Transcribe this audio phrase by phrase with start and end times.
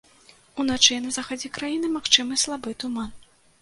[0.63, 3.19] Уначы на захадзе краіны магчымы слабы туман.